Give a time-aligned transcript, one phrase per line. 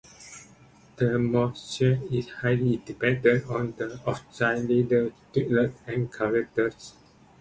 [0.95, 6.71] The bond strength is highly dependent on the oxide layer thickness and character.